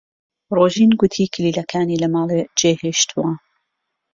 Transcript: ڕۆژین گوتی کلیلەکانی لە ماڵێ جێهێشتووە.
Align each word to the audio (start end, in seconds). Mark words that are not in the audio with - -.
ڕۆژین 0.55 0.91
گوتی 0.99 1.25
کلیلەکانی 1.33 2.01
لە 2.03 2.07
ماڵێ 2.15 2.41
جێهێشتووە. 2.59 3.29